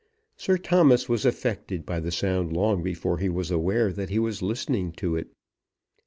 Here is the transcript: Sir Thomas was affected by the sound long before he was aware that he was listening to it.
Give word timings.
Sir 0.35 0.57
Thomas 0.57 1.07
was 1.07 1.27
affected 1.27 1.85
by 1.85 1.99
the 1.99 2.09
sound 2.09 2.51
long 2.53 2.81
before 2.81 3.19
he 3.19 3.29
was 3.29 3.51
aware 3.51 3.93
that 3.93 4.09
he 4.09 4.17
was 4.17 4.41
listening 4.41 4.93
to 4.93 5.15
it. 5.15 5.27